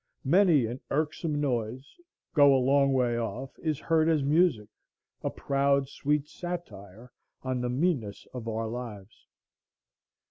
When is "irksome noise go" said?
0.89-2.55